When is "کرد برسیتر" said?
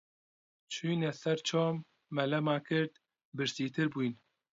2.67-3.87